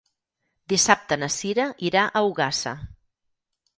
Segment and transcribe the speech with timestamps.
[0.73, 2.77] Dissabte na Cira irà a Ogassa.